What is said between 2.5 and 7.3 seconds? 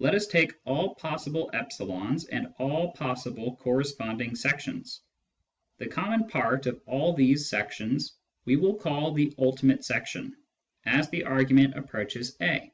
all possible corresponding sections. The common part of all